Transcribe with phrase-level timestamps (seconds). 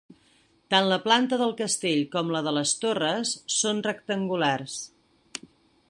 [0.73, 4.81] Tant la planta del castell com la de les torres són rectangulars.